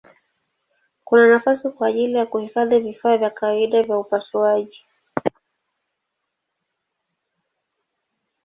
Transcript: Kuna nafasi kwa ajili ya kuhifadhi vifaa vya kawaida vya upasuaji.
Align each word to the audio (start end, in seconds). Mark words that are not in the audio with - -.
Kuna 1.03 1.27
nafasi 1.29 1.69
kwa 1.69 1.87
ajili 1.87 2.13
ya 2.13 2.25
kuhifadhi 2.25 2.79
vifaa 2.79 3.17
vya 3.17 3.29
kawaida 3.29 3.83
vya 3.83 3.97
upasuaji. 3.97 4.85